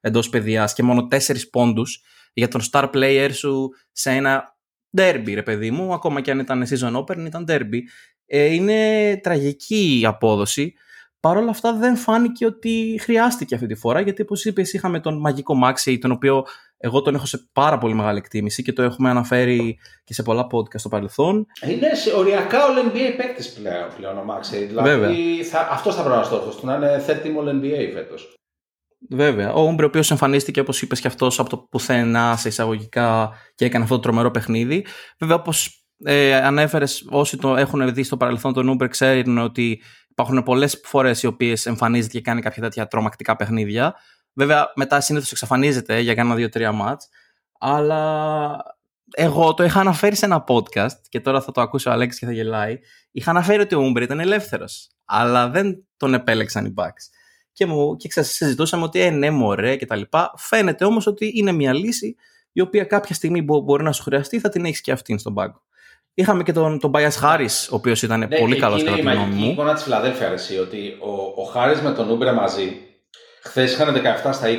εντός 0.00 0.28
παιδιάς 0.28 0.74
και 0.74 0.82
μόνο 0.82 1.08
4 1.10 1.16
πόντους 1.50 2.02
για 2.32 2.48
τον 2.48 2.60
star 2.70 2.90
player 2.90 3.28
σου 3.32 3.70
σε 3.92 4.10
ένα 4.10 4.56
derby, 4.96 5.34
ρε 5.34 5.42
παιδί 5.42 5.70
μου, 5.70 5.92
ακόμα 5.92 6.20
και 6.20 6.30
αν 6.30 6.38
ήταν 6.38 6.66
season 6.68 6.96
open, 6.96 7.18
ήταν 7.26 7.44
derby. 7.48 7.78
Ε, 8.26 8.44
είναι 8.44 9.20
τραγική 9.22 9.98
η 10.00 10.06
απόδοση. 10.06 10.74
Παρ' 11.20 11.36
όλα 11.36 11.50
αυτά 11.50 11.72
δεν 11.72 11.96
φάνηκε 11.96 12.46
ότι 12.46 12.98
χρειάστηκε 13.02 13.54
αυτή 13.54 13.66
τη 13.66 13.74
φορά, 13.74 14.00
γιατί 14.00 14.22
όπως 14.22 14.44
είπες 14.44 14.72
είχαμε 14.72 15.00
τον 15.00 15.20
μαγικό 15.20 15.54
Μάξι, 15.54 15.98
τον 15.98 16.10
οποίο 16.10 16.44
εγώ 16.82 17.02
τον 17.02 17.14
έχω 17.14 17.26
σε 17.26 17.48
πάρα 17.52 17.78
πολύ 17.78 17.94
μεγάλη 17.94 18.18
εκτίμηση 18.18 18.62
και 18.62 18.72
το 18.72 18.82
έχουμε 18.82 19.10
αναφέρει 19.10 19.78
και 20.04 20.14
σε 20.14 20.22
πολλά 20.22 20.46
podcast 20.52 20.78
στο 20.78 20.88
παρελθόν. 20.88 21.46
Είναι 21.68 21.94
σε 21.94 22.12
οριακά 22.16 22.58
All 22.58 22.88
NBA 22.88 23.14
παίκτης 23.16 23.52
πλέον, 23.52 23.88
πλέον 23.96 24.18
ο 24.18 24.24
Μάξι. 24.24 24.64
Δηλαδή 24.64 25.44
θα, 25.44 25.68
αυτός 25.70 25.94
θα 25.94 26.02
πρέπει 26.02 26.16
να 26.16 26.22
στόχος 26.22 26.56
του, 26.56 26.66
να 26.66 26.74
είναι 26.74 27.04
third 27.06 27.24
All 27.26 27.48
NBA 27.48 27.90
φέτος. 27.94 28.34
Βέβαια. 29.08 29.52
Ο 29.52 29.62
Ούμπρε, 29.62 29.84
ο 29.84 29.88
οποίος 29.88 30.10
εμφανίστηκε, 30.10 30.60
όπως 30.60 30.82
είπες 30.82 31.00
και 31.00 31.06
αυτός, 31.06 31.38
από 31.38 31.48
το 31.48 31.56
πουθενά 31.56 32.36
σε 32.36 32.48
εισαγωγικά 32.48 33.32
και 33.54 33.64
έκανε 33.64 33.84
αυτό 33.84 33.96
το 33.96 34.02
τρομερό 34.02 34.30
παιχνίδι. 34.30 34.86
Βέβαια, 35.18 35.36
όπως 35.36 35.84
ε, 36.04 36.34
ανέφερες, 36.34 37.06
όσοι 37.10 37.36
το 37.36 37.56
έχουν 37.56 37.94
δει 37.94 38.02
στο 38.02 38.16
παρελθόν 38.16 38.52
τον 38.52 38.68
Ούμπρε 38.68 38.88
ξέρουν 38.88 39.38
ότι 39.38 39.82
υπάρχουν 40.10 40.42
πολλές 40.42 40.80
φορές 40.84 41.22
οι 41.22 41.26
οποίες 41.26 41.66
εμφανίζεται 41.66 42.12
και 42.12 42.20
κάνει 42.20 42.40
κάποια 42.40 42.62
τέτοια 42.62 42.86
τρομακτικά 42.86 43.36
παιχνίδια. 43.36 43.94
Βέβαια, 44.32 44.72
μετά 44.74 45.00
συνήθως 45.00 45.30
εξαφανίζεται 45.30 46.00
για 46.00 46.14
κάνα 46.14 46.34
δύο-τρία 46.34 46.72
μάτς. 46.72 47.08
Αλλά 47.58 48.62
εγώ 49.14 49.54
το 49.54 49.64
είχα 49.64 49.80
αναφέρει 49.80 50.16
σε 50.16 50.24
ένα 50.24 50.44
podcast 50.48 50.98
και 51.08 51.20
τώρα 51.20 51.40
θα 51.40 51.52
το 51.52 51.60
ακούσει 51.60 51.88
ο 51.88 51.92
Αλέξης 51.92 52.20
και 52.20 52.26
θα 52.26 52.32
γελάει. 52.32 52.78
Είχα 53.10 53.30
αναφέρει 53.30 53.60
ότι 53.60 53.74
ο 53.74 53.80
Ούμπρε 53.80 54.04
ήταν 54.04 54.20
ελεύθερος. 54.20 54.90
Αλλά 55.04 55.48
δεν 55.48 55.86
τον 55.96 56.14
επέλεξαν 56.14 56.64
οι 56.64 56.74
Bucks. 56.76 57.08
Και, 57.52 57.66
μου, 57.66 57.96
και 57.96 58.22
συζητούσαμε 58.22 58.84
ότι 58.84 59.00
ε, 59.00 59.10
ναι, 59.10 59.30
μωρέ 59.30 59.76
και 59.76 59.86
τα 59.86 59.96
λοιπά. 59.96 60.32
Φαίνεται 60.36 60.84
όμως 60.84 61.06
ότι 61.06 61.32
είναι 61.34 61.52
μια 61.52 61.74
λύση 61.74 62.16
η 62.52 62.60
οποία 62.60 62.84
κάποια 62.84 63.14
στιγμή 63.14 63.42
μπορεί 63.42 63.82
να 63.82 63.92
σου 63.92 64.02
χρειαστεί, 64.02 64.38
θα 64.38 64.48
την 64.48 64.64
έχεις 64.64 64.80
και 64.80 64.92
αυτήν 64.92 65.18
στον 65.18 65.34
πάγκο. 65.34 65.62
Είχαμε 66.14 66.42
και 66.42 66.52
τον, 66.52 66.78
τον 66.78 66.90
Bias 66.94 67.20
Harris, 67.22 67.68
ο 67.70 67.74
οποίος 67.74 68.02
ήταν 68.02 68.18
ναι, 68.18 68.38
πολύ 68.38 68.56
καλός 68.56 68.84
κατά 68.84 68.96
τη 68.96 69.00
γνώμη 69.00 69.18
μου. 69.18 69.36
Είναι 69.36 69.46
η 69.46 69.50
εικόνα 69.50 69.74
της 69.74 69.82
Φιλαδέλφια, 69.82 70.26
αρέσει, 70.26 70.58
ότι 70.58 70.96
ο, 71.00 71.42
ο 71.42 71.52
Harris 71.54 71.80
με 71.82 71.92
τον 71.92 72.10
Ούμπρε 72.10 72.32
μαζί 72.32 72.89
χθες 73.42 73.72
είχαν 73.72 74.02
17 74.24 74.30
στα 74.32 74.48
20. 74.48 74.52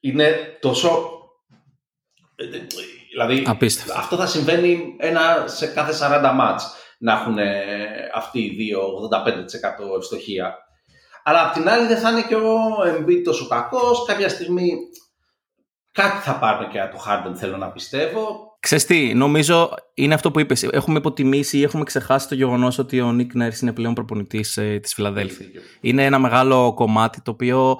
Είναι 0.00 0.58
τόσο. 0.60 1.08
Δηλαδή, 3.10 3.44
Απίστευτο. 3.46 3.98
αυτό 3.98 4.16
θα 4.16 4.26
συμβαίνει 4.26 4.96
ένα 4.98 5.44
σε 5.46 5.66
κάθε 5.66 5.92
40 5.92 6.32
μάτς 6.34 6.74
να 6.98 7.12
έχουν 7.12 7.36
αυτοί 8.14 8.40
οι 8.40 8.54
δύο 8.54 8.80
85% 8.80 9.96
ευστοχία. 9.96 10.54
Αλλά 11.22 11.46
απ' 11.46 11.52
την 11.52 11.68
άλλη 11.68 11.86
δεν 11.86 11.98
θα 11.98 12.10
είναι 12.10 12.22
και 12.22 12.34
ο 12.34 12.56
Embiid 12.84 13.22
τόσο 13.24 13.46
κακός. 13.46 14.04
Κάποια 14.06 14.28
στιγμή 14.28 14.72
κάτι 15.92 16.18
θα 16.18 16.38
πάρουν 16.38 16.70
και 16.70 16.80
από 16.80 16.96
το 16.96 17.04
Harden 17.08 17.32
θέλω 17.34 17.56
να 17.56 17.70
πιστεύω. 17.70 18.48
Ξέρεις 18.60 18.84
τι, 18.84 19.14
νομίζω 19.14 19.74
είναι 19.94 20.14
αυτό 20.14 20.30
που 20.30 20.40
είπες. 20.40 20.62
Έχουμε 20.62 20.98
υποτιμήσει 20.98 21.58
ή 21.58 21.62
έχουμε 21.62 21.84
ξεχάσει 21.84 22.28
το 22.28 22.34
γεγονός 22.34 22.78
ότι 22.78 23.00
ο 23.00 23.16
Nick 23.18 23.42
Nurse 23.42 23.60
είναι 23.62 23.72
πλέον 23.72 23.94
προπονητής 23.94 24.56
ε, 24.56 24.78
της 24.82 24.94
Φιλαδέλφια. 24.94 25.46
Είναι 25.80 26.04
ένα 26.04 26.18
μεγάλο 26.18 26.74
κομμάτι 26.74 27.22
το 27.22 27.30
οποίο 27.30 27.78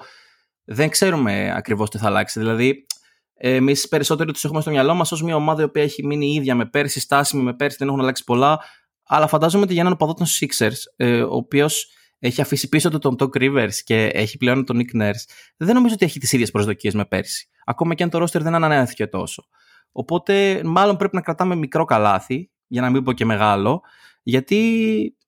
δεν 0.71 0.89
ξέρουμε 0.89 1.53
ακριβώς 1.55 1.89
τι 1.89 1.97
θα 1.97 2.05
αλλάξει. 2.05 2.39
Δηλαδή, 2.39 2.85
εμείς 3.33 3.87
περισσότεροι 3.87 4.31
τους 4.31 4.43
έχουμε 4.43 4.61
στο 4.61 4.69
μυαλό 4.69 4.93
μας 4.93 5.11
ως 5.11 5.23
μια 5.23 5.35
ομάδα 5.35 5.61
η 5.61 5.65
οποία 5.65 5.83
έχει 5.83 6.05
μείνει 6.05 6.33
ίδια 6.33 6.55
με 6.55 6.65
πέρσι, 6.65 6.99
στάσιμη 6.99 7.43
με 7.43 7.53
πέρσι, 7.53 7.77
δεν 7.79 7.87
έχουν 7.87 7.99
αλλάξει 7.99 8.23
πολλά. 8.23 8.59
Αλλά 9.05 9.27
φαντάζομαι 9.27 9.63
ότι 9.63 9.73
για 9.73 9.81
έναν 9.81 9.93
οπαδό 9.93 10.13
των 10.13 10.27
Sixers, 10.27 10.77
ε, 10.95 11.21
ο 11.21 11.35
οποίος 11.35 11.91
έχει 12.19 12.41
αφήσει 12.41 12.69
πίσω 12.69 12.89
του 12.89 12.99
τον 12.99 13.15
Doc 13.19 13.41
Rivers 13.41 13.73
και 13.83 14.05
έχει 14.05 14.37
πλέον 14.37 14.65
τον 14.65 14.79
Nick 14.81 15.01
Nurse, 15.01 15.23
δεν 15.57 15.75
νομίζω 15.75 15.93
ότι 15.93 16.05
έχει 16.05 16.19
τις 16.19 16.31
ίδιες 16.31 16.51
προσδοκίες 16.51 16.93
με 16.93 17.05
πέρσι. 17.05 17.49
Ακόμα 17.65 17.93
και 17.93 18.03
αν 18.03 18.09
το 18.09 18.21
roster 18.23 18.41
δεν 18.41 18.55
ανανεώθηκε 18.55 19.07
τόσο. 19.07 19.47
Οπότε, 19.91 20.61
μάλλον 20.63 20.97
πρέπει 20.97 21.15
να 21.15 21.21
κρατάμε 21.21 21.55
μικρό 21.55 21.85
καλάθι, 21.85 22.51
για 22.67 22.81
να 22.81 22.89
μην 22.89 23.03
πω 23.03 23.11
και 23.13 23.25
μεγάλο, 23.25 23.81
γιατί 24.23 24.57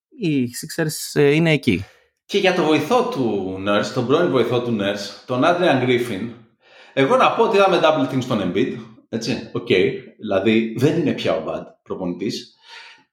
οι 0.10 0.50
Sixers 0.62 1.22
ε, 1.22 1.30
είναι 1.30 1.52
εκεί. 1.52 1.86
Και 2.26 2.38
για 2.38 2.54
το 2.54 2.64
βοηθό 2.64 3.04
του 3.10 3.56
Nurse, 3.68 3.92
τον 3.94 4.08
πρώην 4.08 4.32
βοηθό 4.32 4.62
του 4.62 4.78
Nurse, 4.80 5.24
τον 5.26 5.42
Adrian 5.44 5.84
Griffin, 5.84 6.30
εγώ 6.94 7.16
να 7.16 7.32
πω 7.32 7.44
ότι 7.44 7.58
είδαμε 7.58 7.80
double 7.84 8.14
team 8.14 8.22
στον 8.22 8.52
Embiid. 8.52 8.78
Έτσι, 9.10 9.50
OK. 9.54 9.68
Okay. 9.70 9.92
Δηλαδή 10.20 10.76
δεν 10.78 11.00
είναι 11.00 11.12
πια 11.12 11.36
ο 11.36 11.44
Bud 11.48 11.64
προπονητής. 11.84 12.56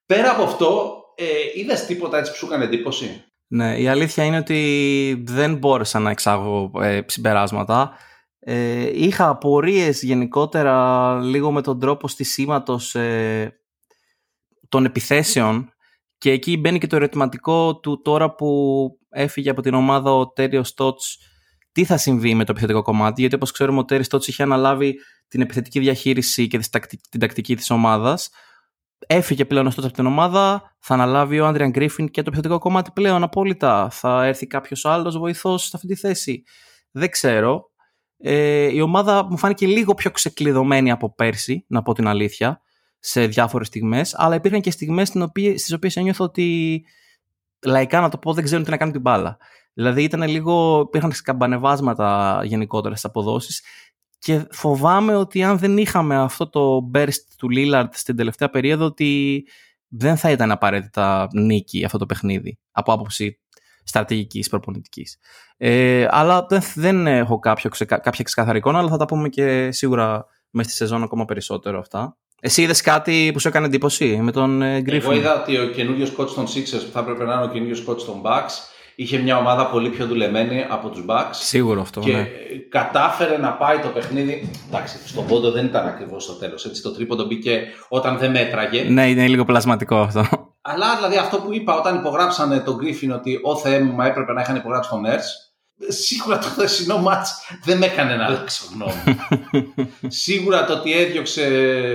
Πέρα 0.06 0.30
από 0.30 0.42
αυτό, 0.42 1.02
ε, 1.14 1.24
είδες 1.54 1.86
τίποτα 1.86 2.18
έτσι 2.18 2.30
που 2.30 2.36
σου 2.36 2.46
έκανε 2.46 2.64
εντύπωση; 2.64 3.24
Ναι, 3.46 3.78
η 3.78 3.88
αλήθεια 3.88 4.24
είναι 4.24 4.38
ότι 4.38 5.22
δεν 5.26 5.56
μπόρεσα 5.56 5.98
να 5.98 6.10
εξάγω 6.10 6.70
ε, 6.80 7.00
συμπεράσματα. 7.06 7.92
Ε, 8.38 8.90
είχα 8.94 9.28
απορίες 9.28 10.02
γενικότερα 10.02 11.14
λίγο 11.20 11.52
με 11.52 11.62
τον 11.62 11.80
τρόπο 11.80 12.08
στησίματος 12.08 12.94
ε, 12.94 13.60
των 14.68 14.84
επιθέσεων 14.84 15.72
και 16.20 16.30
εκεί 16.30 16.56
μπαίνει 16.56 16.78
και 16.78 16.86
το 16.86 16.96
ερωτηματικό 16.96 17.78
του 17.78 18.02
τώρα 18.02 18.34
που 18.34 18.48
έφυγε 19.08 19.50
από 19.50 19.62
την 19.62 19.74
ομάδα 19.74 20.12
ο 20.12 20.28
Τέρι 20.28 20.68
Στοτς 20.68 21.18
τι 21.72 21.84
θα 21.84 21.96
συμβεί 21.96 22.34
με 22.34 22.44
το 22.44 22.52
επιθετικό 22.52 22.82
κομμάτι 22.82 23.20
γιατί 23.20 23.34
όπως 23.34 23.50
ξέρουμε 23.50 23.78
ο 23.78 23.84
Τέριος 23.84 24.06
Στότς 24.06 24.28
είχε 24.28 24.42
αναλάβει 24.42 24.94
την 25.28 25.40
επιθετική 25.40 25.80
διαχείριση 25.80 26.46
και 26.46 26.58
την 27.10 27.20
τακτική 27.20 27.56
της 27.56 27.70
ομάδας 27.70 28.30
Έφυγε 29.06 29.44
πλέον 29.44 29.66
ο 29.66 29.72
από 29.76 29.90
την 29.90 30.06
ομάδα, 30.06 30.74
θα 30.78 30.94
αναλάβει 30.94 31.40
ο 31.40 31.46
Άντριαν 31.46 31.70
Γκρίφιν 31.70 32.08
και 32.08 32.22
το 32.22 32.26
επιθετικό 32.28 32.58
κομμάτι 32.58 32.90
πλέον 32.94 33.22
απόλυτα. 33.22 33.88
Θα 33.90 34.24
έρθει 34.24 34.46
κάποιος 34.46 34.84
άλλος 34.84 35.18
βοηθός 35.18 35.62
σε 35.62 35.70
αυτή 35.74 35.86
τη 35.86 35.94
θέση. 35.94 36.42
Δεν 36.90 37.10
ξέρω. 37.10 37.70
Ε, 38.16 38.74
η 38.74 38.80
ομάδα 38.80 39.24
μου 39.24 39.36
φάνηκε 39.36 39.66
λίγο 39.66 39.94
πιο 39.94 40.10
ξεκλειδωμένη 40.10 40.90
από 40.90 41.14
πέρσι, 41.14 41.64
να 41.68 41.82
πω 41.82 41.92
την 41.92 42.06
αλήθεια, 42.06 42.60
σε 43.00 43.26
διάφορες 43.26 43.66
στιγμές. 43.66 44.14
Αλλά 44.16 44.34
υπήρχαν 44.34 44.60
και 44.60 44.70
στιγμές 44.70 45.08
στις 45.56 45.72
οποίες 45.72 45.96
ένιωθα 45.96 46.24
ότι 46.24 46.84
λαϊκά 47.66 48.00
να 48.00 48.08
το 48.08 48.18
πω 48.18 48.32
δεν 48.32 48.44
ξέρουν 48.44 48.64
τι 48.64 48.70
να 48.70 48.76
κάνουν 48.76 48.92
την 48.92 49.02
μπάλα. 49.02 49.36
Δηλαδή 49.72 50.02
ήταν 50.02 50.22
λίγο, 50.22 50.80
υπήρχαν 50.86 51.12
σκαμπανεβάσματα 51.12 52.40
γενικότερα 52.44 52.94
στις 52.94 53.04
αποδόσεις 53.04 53.62
και 54.18 54.46
φοβάμαι 54.50 55.16
ότι 55.16 55.42
αν 55.42 55.58
δεν 55.58 55.78
είχαμε 55.78 56.16
αυτό 56.16 56.48
το 56.48 56.90
burst 56.94 57.24
του 57.36 57.48
Lillard 57.56 57.88
στην 57.90 58.16
τελευταία 58.16 58.50
περίοδο 58.50 58.84
ότι 58.84 59.44
δεν 59.88 60.16
θα 60.16 60.30
ήταν 60.30 60.50
απαραίτητα 60.50 61.28
νίκη 61.32 61.84
αυτό 61.84 61.98
το 61.98 62.06
παιχνίδι 62.06 62.58
από 62.70 62.92
άποψη 62.92 63.40
στρατηγικής 63.84 64.48
προπονητικής. 64.48 65.18
Ε, 65.56 66.06
αλλά 66.10 66.46
δεν, 66.48 66.62
δεν 66.74 67.06
έχω 67.06 67.38
κάποιο, 67.38 67.70
κάποια 67.86 68.24
ξεκάθαρη 68.24 68.58
εικόνα, 68.58 68.78
αλλά 68.78 68.88
θα 68.88 68.96
τα 68.96 69.04
πούμε 69.04 69.28
και 69.28 69.72
σίγουρα 69.72 70.26
μέσα 70.50 70.68
στη 70.68 70.78
σεζόν 70.78 71.02
ακόμα 71.02 71.24
περισσότερο 71.24 71.78
αυτά. 71.78 72.16
Εσύ 72.40 72.62
είδες 72.62 72.80
κάτι 72.80 73.30
που 73.32 73.38
σου 73.38 73.48
έκανε 73.48 73.66
εντύπωση 73.66 74.18
με 74.22 74.32
τον 74.32 74.62
ε, 74.62 74.82
Griffin. 74.86 74.92
Εγώ 74.92 75.12
είδα 75.12 75.40
ότι 75.40 75.58
ο 75.58 75.66
καινούριος 75.66 76.12
coach 76.16 76.28
των 76.34 76.46
Sixers 76.46 76.84
που 76.84 76.90
θα 76.92 77.00
έπρεπε 77.00 77.24
να 77.24 77.34
είναι 77.34 77.44
ο 77.44 77.48
καινούριος 77.48 77.84
coach 77.86 78.02
των 78.06 78.22
Bucks 78.24 78.70
είχε 78.94 79.18
μια 79.18 79.38
ομάδα 79.38 79.66
πολύ 79.66 79.88
πιο 79.88 80.06
δουλεμένη 80.06 80.66
από 80.68 80.88
τους 80.88 81.04
Bucks. 81.08 81.30
Σίγουρο 81.30 81.80
αυτό. 81.80 82.00
Και 82.00 82.12
ναι. 82.12 82.28
κατάφερε 82.68 83.38
να 83.38 83.52
πάει 83.52 83.78
το 83.78 83.88
παιχνίδι. 83.88 84.50
Εντάξει, 84.68 84.98
στον 85.06 85.26
πόντο 85.26 85.50
δεν 85.50 85.64
ήταν 85.64 85.86
ακριβώς 85.86 86.24
στο 86.24 86.32
τέλος. 86.32 86.80
Το 86.82 86.92
τρίποντο 86.92 87.24
μπήκε 87.24 87.62
όταν 87.88 88.18
δεν 88.18 88.30
μέτραγε. 88.30 88.82
Ναι, 88.82 89.08
είναι 89.08 89.26
λίγο 89.26 89.44
πλασματικό 89.44 89.96
αυτό. 89.96 90.24
Αλλά 90.62 90.96
δηλαδή 90.96 91.16
αυτό 91.16 91.36
που 91.36 91.52
είπα 91.54 91.74
όταν 91.74 91.96
υπογράψανε 91.96 92.58
τον 92.58 92.78
Griffin 92.80 93.14
ότι 93.14 93.38
ο 93.42 93.56
Θεέ 93.56 93.80
μου 93.80 94.02
έπρεπε 94.02 94.32
να 94.32 94.40
είχαν 94.40 94.56
υπογράψει 94.56 94.90
τον 94.90 95.02
Nurse, 95.06 95.49
σίγουρα 95.88 96.38
το 96.38 96.46
χθεσινό 96.46 96.98
μάτς 96.98 97.50
δεν 97.64 97.78
με 97.78 97.86
έκανε 97.86 98.16
να 98.16 98.24
αλλάξω 98.24 98.64
γνώμη. 98.74 99.18
σίγουρα 100.22 100.64
το 100.64 100.72
ότι 100.72 100.92
έδιωξε 100.92 101.44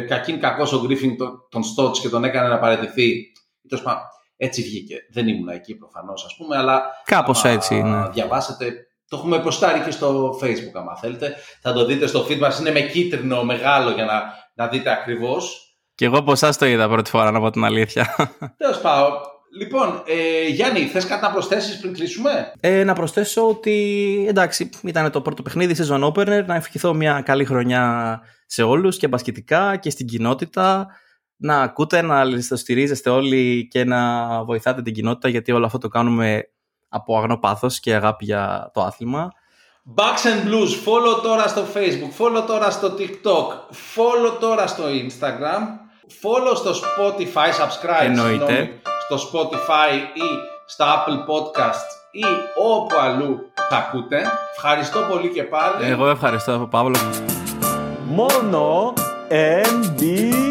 κακήν 0.07 0.39
κακός 0.39 0.73
ο 0.73 0.81
Γκρίφιν 0.81 1.15
τον 1.49 1.63
Στότς 1.63 1.99
και 2.01 2.09
τον 2.09 2.23
έκανε 2.23 2.47
να 2.47 2.59
παραιτηθεί. 2.59 3.31
Έτσι 4.37 4.61
βγήκε. 4.61 4.97
Δεν 5.11 5.27
ήμουν 5.27 5.47
εκεί 5.47 5.75
προφανώς 5.75 6.25
ας 6.25 6.35
πούμε, 6.35 6.57
αλλά 6.57 6.83
κάπως 7.05 7.43
έτσι. 7.43 7.81
Ναι. 7.81 8.09
Διαβάσετε. 8.09 8.73
Το 9.07 9.17
έχουμε 9.17 9.39
προστάρει 9.39 9.79
και 9.79 9.91
στο 9.91 10.39
facebook 10.41 10.73
άμα 10.73 10.97
θέλετε. 10.97 11.35
Θα 11.61 11.73
το 11.73 11.85
δείτε 11.85 12.07
στο 12.07 12.25
feed 12.29 12.37
μας. 12.37 12.59
Είναι 12.59 12.71
με 12.71 12.81
κίτρινο 12.81 13.43
μεγάλο 13.43 13.91
για 13.91 14.05
να, 14.05 14.23
να 14.53 14.67
δείτε 14.67 14.91
ακριβώς. 14.91 15.59
Και 15.95 16.05
εγώ 16.05 16.17
από 16.17 16.31
εσάς 16.31 16.57
το 16.57 16.65
είδα 16.65 16.89
πρώτη 16.89 17.09
φορά, 17.09 17.31
να 17.31 17.39
πω 17.39 17.49
την 17.49 17.63
αλήθεια. 17.63 18.15
Τέλος 18.57 18.81
πάντων. 18.81 19.11
Λοιπόν, 19.57 20.03
ε, 20.05 20.47
Γιάννη, 20.47 20.79
θες 20.79 21.05
κάτι 21.05 21.23
να 21.23 21.31
προσθέσει 21.31 21.79
πριν 21.79 21.93
κλείσουμε; 21.93 22.51
Ε, 22.59 22.83
να 22.83 22.93
προσθέσω 22.93 23.47
ότι 23.47 24.25
εντάξει, 24.29 24.69
ήταν 24.83 25.11
το 25.11 25.21
πρώτο 25.21 25.41
παιχνίδι 25.41 25.75
season 25.77 26.03
opener. 26.03 26.43
Να 26.45 26.55
ευχηθώ 26.55 26.93
μια 26.93 27.21
καλή 27.21 27.45
χρονιά 27.45 28.21
σε 28.45 28.63
όλους 28.63 28.97
και 28.97 29.07
μπασκετικά 29.07 29.75
και 29.75 29.89
στην 29.89 30.07
κοινότητα. 30.07 30.87
Να 31.37 31.61
ακούτε, 31.61 32.01
να 32.01 32.23
στηρίζεστε 32.39 33.09
όλοι 33.09 33.67
και 33.67 33.83
να 33.83 34.43
βοηθάτε 34.43 34.81
την 34.81 34.93
κοινότητα 34.93 35.29
γιατί 35.29 35.51
όλο 35.51 35.65
αυτό 35.65 35.77
το 35.77 35.87
κάνουμε 35.87 36.49
από 36.89 37.17
αγνό 37.17 37.37
πάθος 37.37 37.79
και 37.79 37.93
αγάπη 37.93 38.25
για 38.25 38.71
το 38.73 38.81
άθλημα. 38.81 39.31
Bucks 39.95 40.25
and 40.25 40.47
Blues, 40.47 40.71
follow 40.85 41.21
τώρα 41.23 41.47
στο 41.47 41.65
Facebook, 41.73 42.23
follow 42.25 42.43
τώρα 42.47 42.69
στο 42.69 42.95
TikTok, 42.97 43.47
follow 43.95 44.39
τώρα 44.39 44.67
στο 44.67 44.83
Instagram 44.83 45.61
follow 46.21 46.55
στο 46.55 46.71
Spotify, 46.71 47.49
subscribe 47.49 48.05
Εννοείται. 48.05 48.81
Στο 49.09 49.17
Spotify 49.31 49.93
ή 50.13 50.27
στα 50.65 50.85
Apple 51.05 51.31
Podcast 51.31 51.87
ή 52.11 52.23
όπου 52.55 52.95
αλλού 52.99 53.39
θα 53.69 53.77
ακούτε. 53.77 54.21
Ευχαριστώ 54.55 54.99
πολύ 55.09 55.29
και 55.29 55.43
πάλι. 55.43 55.89
Εγώ 55.89 56.09
ευχαριστώ, 56.09 56.67
Παύλο. 56.71 56.97
Μόνο 58.05 58.93
NBA. 59.29 60.45